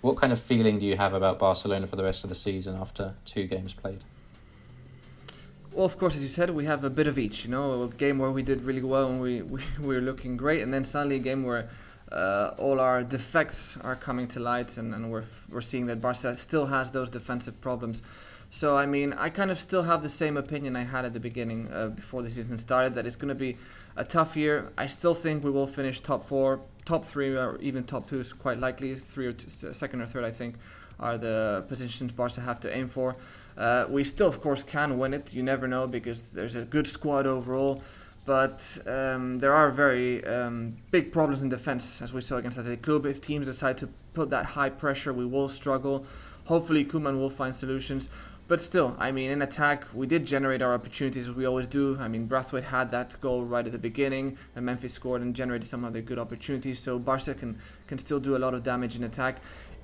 [0.00, 2.74] What kind of feeling do you have about Barcelona for the rest of the season
[2.74, 4.02] after two games played?
[5.72, 7.44] Well, of course, as you said, we have a bit of each.
[7.44, 10.36] You know, a game where we did really well and we, we, we were looking
[10.36, 11.68] great, and then suddenly a game where
[12.10, 16.36] uh, all our defects are coming to light, and, and we're, we're seeing that Barca
[16.36, 18.02] still has those defensive problems.
[18.52, 21.20] So, I mean, I kind of still have the same opinion I had at the
[21.20, 23.56] beginning uh, before the season started that it's going to be
[23.96, 24.72] a tough year.
[24.76, 28.32] I still think we will finish top four, top three, or even top two is
[28.32, 28.96] quite likely.
[28.96, 30.56] Three or two, second or third, I think,
[30.98, 33.14] are the positions Barca have to aim for.
[33.56, 35.32] Uh, we still, of course, can win it.
[35.32, 37.82] You never know because there's a good squad overall.
[38.26, 42.82] But um, there are very um, big problems in defense, as we saw against Athletic
[42.82, 43.06] Club.
[43.06, 46.04] If teams decide to put that high pressure, we will struggle.
[46.44, 48.08] Hopefully, Koeman will find solutions.
[48.50, 51.96] But still, I mean, in attack, we did generate our opportunities as we always do.
[52.00, 55.68] I mean, Braithwaite had that goal right at the beginning, and Memphis scored and generated
[55.68, 56.80] some other good opportunities.
[56.80, 59.36] So Barca can, can still do a lot of damage in attack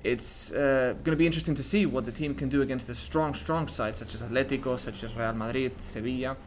[0.03, 2.93] it's uh, going to be interesting to see what the team can do against a
[2.93, 6.37] strong, strong side such as Atletico, such as Real Madrid, Sevilla.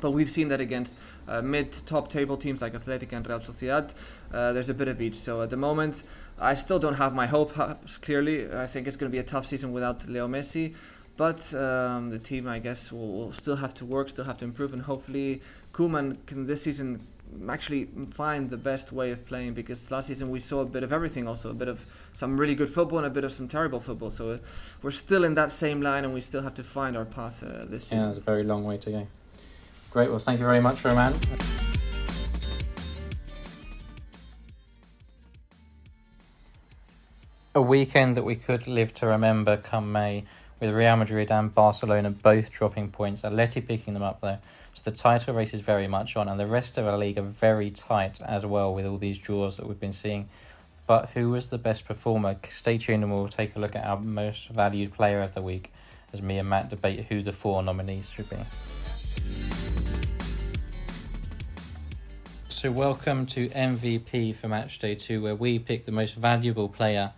[0.00, 0.96] But we've seen that against
[1.28, 3.94] uh, mid-top table teams like Athletic and Real Sociedad.
[4.32, 5.14] Uh, there's a bit of each.
[5.14, 6.02] So at the moment,
[6.38, 7.52] I still don't have my hope.
[8.02, 10.74] Clearly, I think it's going to be a tough season without Leo Messi.
[11.16, 14.44] But um, the team, I guess, will, will, still have to work, still have to
[14.44, 17.06] improve, and hopefully, Koeman can this season
[17.48, 20.92] actually find the best way of playing because last season we saw a bit of
[20.92, 21.84] everything also a bit of
[22.14, 24.10] some really good football and a bit of some terrible football.
[24.10, 24.38] So uh,
[24.82, 27.64] we're still in that same line and we still have to find our path uh,
[27.64, 27.98] this season.
[27.98, 29.06] yeah it's a very long way to go.
[29.90, 30.10] Great.
[30.10, 31.14] Well thank you very much Román.
[37.54, 40.24] A weekend that we could live to remember come May
[40.62, 44.38] with Real Madrid and Barcelona both dropping points Atleti picking them up though
[44.74, 47.22] so the title race is very much on, and the rest of our league are
[47.22, 50.30] very tight as well with all these draws that we've been seeing.
[50.86, 52.36] But who was the best performer?
[52.48, 55.70] Stay tuned and we'll take a look at our most valued player of the week
[56.14, 58.38] as me and Matt debate who the four nominees should be.
[62.48, 67.12] So, welcome to MVP for Match Day 2, where we pick the most valuable player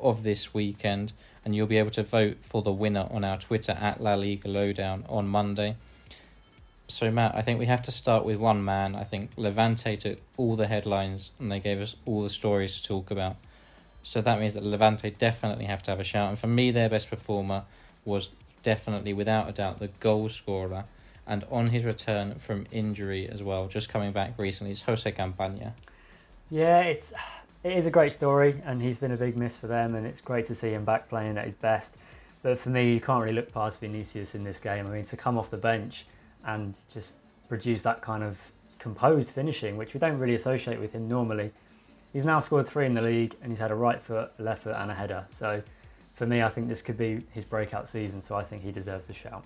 [0.00, 1.12] of this weekend,
[1.44, 4.48] and you'll be able to vote for the winner on our Twitter at La Liga
[4.48, 5.76] Lowdown on Monday.
[6.86, 8.94] So, Matt, I think we have to start with one man.
[8.94, 12.86] I think Levante took all the headlines and they gave us all the stories to
[12.86, 13.36] talk about.
[14.02, 16.28] So that means that Levante definitely have to have a shout.
[16.28, 17.64] And for me, their best performer
[18.04, 18.28] was
[18.62, 20.84] definitely, without a doubt, the goal scorer.
[21.26, 25.72] And on his return from injury as well, just coming back recently, is Jose Campaña.
[26.50, 27.14] Yeah, it's
[27.64, 30.20] it is a great story, and he's been a big miss for them, and it's
[30.20, 31.96] great to see him back playing at his best.
[32.42, 34.86] But for me, you can't really look past Vinicius in this game.
[34.86, 36.04] I mean, to come off the bench
[36.44, 37.14] and just
[37.48, 38.38] produce that kind of
[38.78, 41.52] composed finishing, which we don't really associate with him normally.
[42.12, 44.76] He's now scored three in the league, and he's had a right foot, left foot,
[44.76, 45.24] and a header.
[45.30, 45.62] So,
[46.12, 48.20] for me, I think this could be his breakout season.
[48.20, 49.44] So I think he deserves the shout.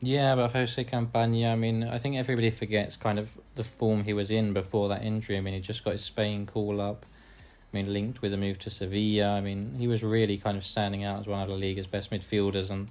[0.00, 4.12] Yeah, but Jose Campaña, I mean, I think everybody forgets kind of the form he
[4.12, 5.36] was in before that injury.
[5.36, 7.06] I mean, he just got his Spain call up.
[7.72, 9.30] I mean, linked with a move to Sevilla.
[9.30, 12.10] I mean, he was really kind of standing out as one of the league's best
[12.10, 12.70] midfielders.
[12.70, 12.88] And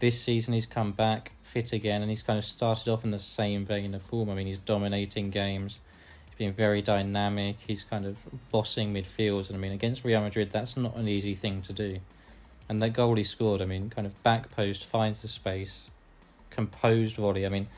[0.00, 3.18] this season, he's come back fit again, and he's kind of started off in the
[3.18, 4.28] same vein of form.
[4.28, 5.78] I mean, he's dominating games.
[6.26, 7.56] He's been very dynamic.
[7.66, 8.16] He's kind of
[8.50, 9.48] bossing midfields.
[9.48, 11.98] And I mean, against Real Madrid, that's not an easy thing to do.
[12.68, 15.88] And that goal he scored, I mean, kind of back post finds the space
[16.50, 17.46] composed volley.
[17.46, 17.68] I mean,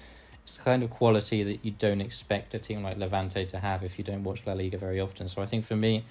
[0.43, 3.83] it's the kind of quality that you don't expect a team like Levante to have
[3.83, 5.29] if you don't watch La Liga very often.
[5.29, 6.05] So I think for me,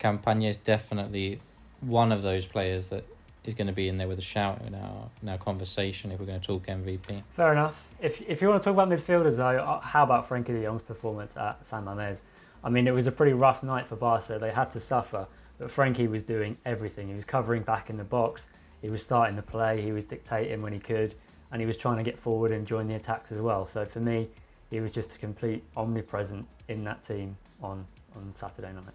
[0.00, 1.40] Campaña is definitely
[1.80, 3.04] one of those players that
[3.44, 6.18] is going to be in there with a shout in our in our conversation if
[6.18, 7.22] we're going to talk MVP.
[7.30, 7.84] Fair enough.
[8.00, 10.82] If if you want to talk about midfielders though, uh, how about Frenkie De Jong's
[10.82, 12.20] performance at San Mamés?
[12.64, 14.38] I mean, it was a pretty rough night for Barca.
[14.40, 15.28] They had to suffer,
[15.58, 17.08] but Frenkie was doing everything.
[17.08, 18.48] He was covering back in the box.
[18.82, 19.80] He was starting the play.
[19.80, 21.14] He was dictating when he could
[21.50, 23.64] and he was trying to get forward and join the attacks as well.
[23.64, 24.28] So for me,
[24.70, 28.94] he was just a complete omnipresent in that team on, on Saturday night.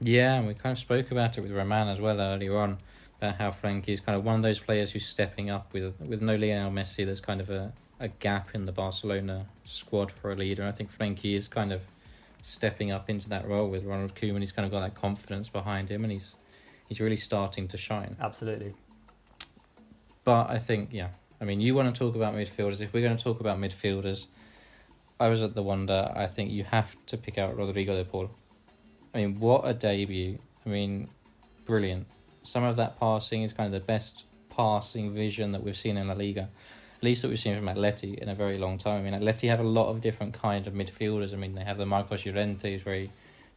[0.00, 2.78] Yeah, and we kind of spoke about it with Román as well earlier on
[3.18, 6.22] about how Frenkie is kind of one of those players who's stepping up with with
[6.22, 7.04] no Lionel Messi.
[7.04, 10.62] There's kind of a, a gap in the Barcelona squad for a leader.
[10.62, 11.82] And I think Frenkie is kind of
[12.40, 14.40] stepping up into that role with Ronald Koeman.
[14.40, 16.34] He's kind of got that confidence behind him, and he's
[16.88, 18.16] he's really starting to shine.
[18.18, 18.72] Absolutely.
[20.24, 21.08] But I think, yeah,
[21.40, 22.80] I mean, you want to talk about midfielders.
[22.80, 24.26] If we're going to talk about midfielders,
[25.18, 26.12] I was at the Wanda.
[26.14, 28.30] I think you have to pick out Rodrigo de Paul.
[29.14, 30.38] I mean, what a debut!
[30.64, 31.08] I mean,
[31.64, 32.06] brilliant.
[32.42, 36.08] Some of that passing is kind of the best passing vision that we've seen in
[36.08, 36.48] La Liga,
[36.98, 39.00] at least that we've seen from Atleti in a very long time.
[39.00, 41.32] I mean, Atleti have a lot of different kinds of midfielders.
[41.32, 43.10] I mean, they have the Marcos Llorente, who's very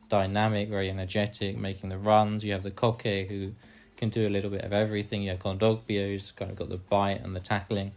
[0.10, 2.44] dynamic, very energetic, making the runs.
[2.44, 3.52] You have the Koke, who
[4.04, 5.22] can do a little bit of everything.
[5.22, 7.94] You have Kondogbia, who's kind of got the bite and the tackling.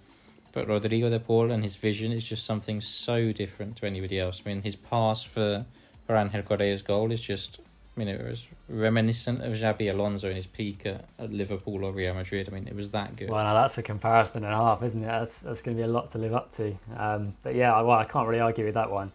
[0.53, 4.41] But Rodrigo de Paul and his vision is just something so different to anybody else.
[4.45, 5.67] I mean, his pass for,
[6.07, 10.37] for Angel Correa's goal is just, I mean, it was reminiscent of Xabi Alonso in
[10.37, 12.49] his peak at, at Liverpool or Real Madrid.
[12.49, 13.29] I mean, it was that good.
[13.29, 15.07] Well, now that's a comparison and a half, isn't it?
[15.07, 16.79] That's, that's going to be a lot to live up to.
[16.97, 19.11] Um, but yeah, well, I can't really argue with that one.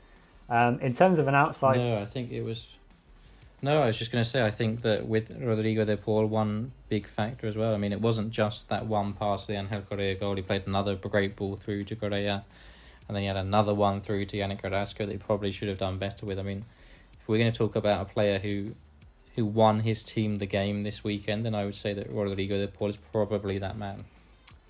[0.50, 1.78] Um, in terms of an outside.
[1.78, 2.68] No, I think it was
[3.64, 6.72] no, I was just going to say, I think that with Rodrigo de Paul, one
[6.90, 7.76] big factor as well.
[7.76, 10.36] I mean, it wasn't just that one pass, the Angel Correa goal.
[10.36, 12.44] He played another great ball through to Correa,
[13.08, 15.78] and then he had another one through to Yannick Carrasco that he probably should have
[15.78, 16.40] done better with.
[16.40, 16.66] I mean,
[17.20, 18.72] if we're going to talk about a player who
[19.36, 22.68] who won his team the game this weekend, then I would say that Rodrigo de
[22.68, 24.04] Paul is probably that man.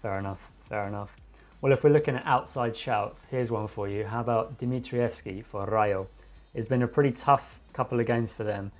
[0.03, 1.15] Fair enough, fair enough.
[1.61, 4.05] Well, if we're looking at outside shouts, here's one for you.
[4.05, 6.07] How about Dimitrievski for Rayo?
[6.53, 8.71] It's been a pretty tough couple of games for them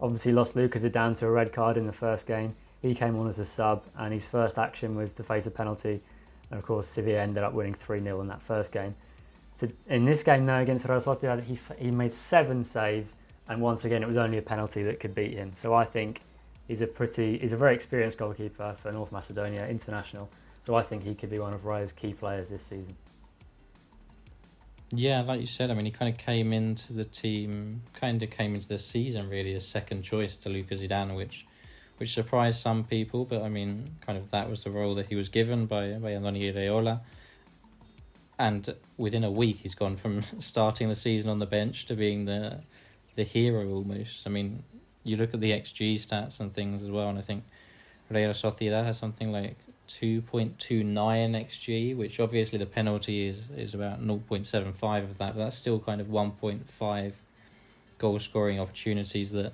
[0.00, 2.54] obviously lost Lucas down to a red card in the first game.
[2.82, 6.00] He came on as a sub, and his first action was to face a penalty.
[6.50, 8.94] And of course, Sevilla ended up winning 3 0 in that first game.
[9.54, 13.14] So in this game, now against Real Sociedad, he, he made seven saves,
[13.48, 15.52] and once again, it was only a penalty that could beat him.
[15.54, 16.22] So I think
[16.66, 20.30] he's a pretty, he's a very experienced goalkeeper for North Macedonia, international.
[20.62, 22.94] So I think he could be one of Rayo's key players this season.
[24.92, 28.30] Yeah, like you said, I mean, he kind of came into the team, kind of
[28.30, 31.46] came into the season really as second choice to Lucas Zidane, which,
[31.98, 33.24] which surprised some people.
[33.24, 36.10] But I mean, kind of that was the role that he was given by by
[36.10, 37.00] Andoni Iraola.
[38.36, 42.24] And within a week, he's gone from starting the season on the bench to being
[42.24, 42.62] the
[43.14, 44.26] the hero almost.
[44.26, 44.64] I mean,
[45.04, 47.44] you look at the XG stats and things as well, and I think
[48.08, 49.56] Real Sociedad has something like
[50.00, 50.56] 2.29
[50.94, 56.00] xg, which obviously the penalty is, is about 0.75 of that, but that's still kind
[56.00, 57.12] of 1.5
[57.98, 59.52] goal scoring opportunities that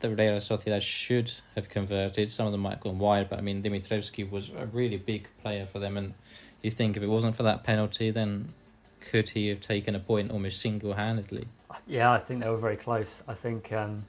[0.00, 2.30] the Real Sociedad should have converted.
[2.30, 5.28] Some of them might have gone wide, but I mean, Dimitrievski was a really big
[5.40, 5.96] player for them.
[5.96, 6.14] And
[6.60, 8.52] you think if it wasn't for that penalty, then
[9.00, 11.46] could he have taken a point almost single handedly?
[11.86, 13.22] Yeah, I think they were very close.
[13.26, 14.04] I think um,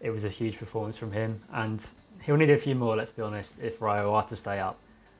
[0.00, 1.84] it was a huge performance from him, and
[2.22, 2.96] he'll need a few more.
[2.96, 4.78] Let's be honest, if Rayo are to stay up.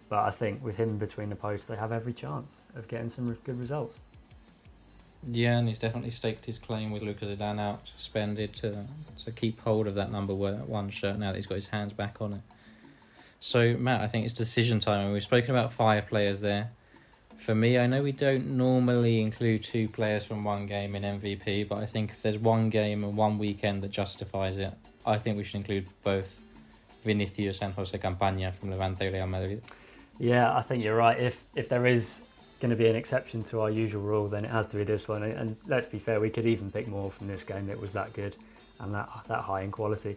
[0.08, 3.32] But I think with him between the posts, they have every chance of getting some
[3.44, 3.96] good results.
[5.28, 8.86] Yeah, and he's definitely staked his claim with Lucas Zidane out suspended to
[9.24, 12.18] to keep hold of that number one shirt now that he's got his hands back
[12.20, 12.40] on it.
[13.40, 16.70] So Matt, I think it's decision time, and we've spoken about five players there.
[17.38, 21.68] For me, I know we don't normally include two players from one game in MVP,
[21.68, 24.72] but I think if there's one game and one weekend that justifies it,
[25.04, 26.40] I think we should include both
[27.06, 29.62] Vinicius and Jose Campaña from Levante Real Madrid.
[30.18, 31.18] Yeah, I think you're right.
[31.18, 32.22] If if there is
[32.60, 35.08] going to be an exception to our usual rule, then it has to be this
[35.08, 35.22] one.
[35.22, 37.68] And let's be fair, we could even pick more from this game.
[37.68, 38.36] It was that good
[38.80, 40.16] and that that high in quality.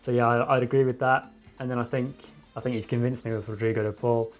[0.00, 1.30] So yeah, I, would agree with that.
[1.58, 2.14] And then I think
[2.56, 4.32] I think he's convinced me with Rodrigo de Paul,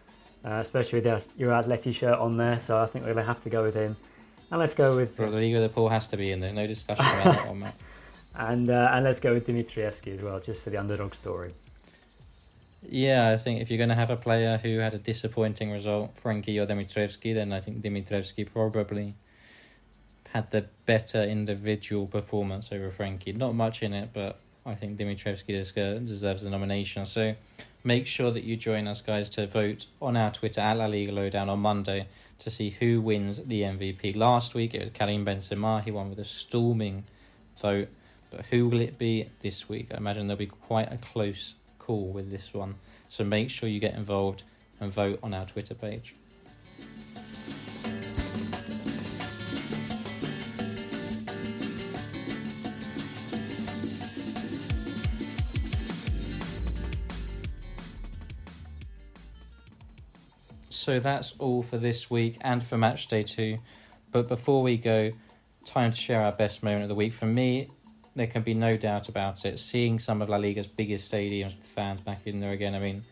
[0.45, 2.59] uh, especially with the, your Atleti shirt on there.
[2.59, 3.97] So I think we're going to have to go with him.
[4.51, 6.53] And let's go with Rodrigo de Paul has to be in there.
[6.53, 7.75] No discussion about that one, Matt.
[8.33, 11.53] And uh, and let's go with Dimitrievski as well, just for the underdog story.
[12.89, 16.17] Yeah, I think if you're going to have a player who had a disappointing result,
[16.23, 19.15] Frenkie or Dimitrievski, then I think Dimitrievski probably
[20.33, 23.37] had the better individual performance over Frenkie.
[23.37, 27.05] Not much in it, but I think Dimitrievski uh, deserves the nomination.
[27.05, 27.35] So
[27.85, 31.13] make sure that you join us, guys, to vote on our Twitter at La Liga
[31.13, 32.07] Lowdown on Monday
[32.39, 34.17] to see who wins the MVP.
[34.17, 35.85] Last week it was Karim Benzema.
[35.85, 37.05] He won with a storming
[37.61, 37.89] vote.
[38.31, 39.89] But who will it be this week?
[39.93, 41.55] I imagine there'll be quite a close
[41.91, 42.77] call with this one.
[43.09, 44.45] So make sure you get involved
[44.79, 46.15] and vote on our Twitter page.
[60.69, 63.59] So that's all for this week and for match day two.
[64.13, 65.11] But before we go,
[65.65, 67.13] time to share our best moment of the week.
[67.13, 67.69] For me,
[68.17, 69.59] there can be no doubt about it.
[69.59, 73.05] Seeing some of La Liga's biggest stadiums with fans back in there again, I mean,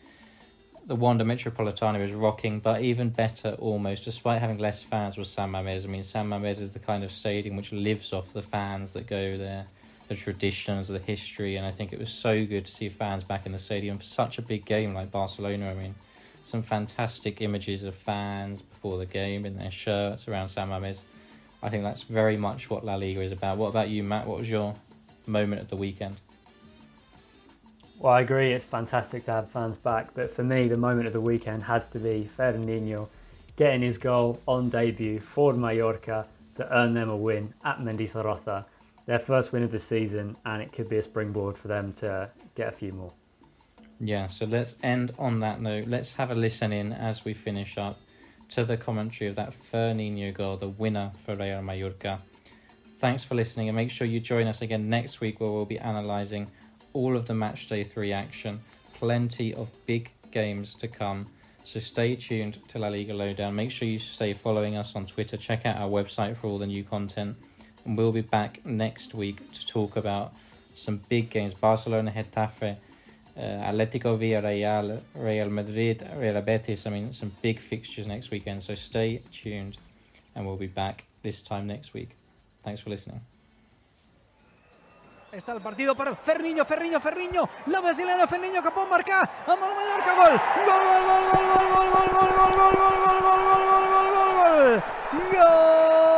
[0.87, 5.53] the Wanda Metropolitano is rocking, but even better almost, despite having less fans, was San
[5.53, 5.85] Mamés.
[5.85, 9.07] I mean, San Mamés is the kind of stadium which lives off the fans that
[9.07, 9.67] go there,
[10.09, 13.45] the traditions, the history, and I think it was so good to see fans back
[13.45, 15.71] in the stadium for such a big game like Barcelona.
[15.71, 15.95] I mean,
[16.43, 21.03] some fantastic images of fans before the game in their shirts around San Mamés.
[21.63, 23.59] I think that's very much what La Liga is about.
[23.59, 24.27] What about you, Matt?
[24.27, 24.75] What was your
[25.29, 26.17] moment of the weekend?
[27.99, 28.53] Well, I agree.
[28.53, 31.89] It's fantastic to have fans back, but for me, the moment of the weekend has
[31.89, 33.09] to be Fer Niño
[33.57, 38.65] getting his goal on debut for Mallorca to earn them a win at Mendizorroza,
[39.07, 42.31] their first win of the season, and it could be a springboard for them to
[42.55, 43.13] get a few more.
[44.01, 45.89] Yeah, so let's end on that note.
[45.89, 47.99] Let's have a listen in as we finish up
[48.51, 52.21] to the commentary of that Fer Niño goal, the winner for Real Mallorca.
[52.99, 55.77] Thanks for listening and make sure you join us again next week where we'll be
[55.77, 56.51] analysing
[56.95, 58.59] all of the match day 3 action.
[58.95, 61.27] Plenty of big games to come.
[61.63, 63.55] So stay tuned to La Liga Lowdown.
[63.55, 65.37] Make sure you stay following us on Twitter.
[65.37, 67.37] Check out our website for all the new content.
[67.85, 70.33] And we'll be back next week to talk about
[70.75, 72.79] some big games Barcelona, Getafe,
[73.37, 76.85] uh, Atletico Villarreal, Real Madrid, Real Betis.
[76.85, 78.61] I mean, some big fixtures next weekend.
[78.65, 79.79] So stay tuned
[80.35, 82.17] and we'll be back this time next week.
[82.69, 83.23] Thanks for listening.
[85.33, 89.85] Está el partido para Ferniño, Ferniño, Ferniño, la brasileña Ferniño que marcar, gol, gol, gol,
[89.89, 90.19] gol,
[90.67, 94.53] gol, gol, gol, gol, gol, gol, gol, gol, gol, gol, gol, gol, gol,
[95.33, 96.18] gol,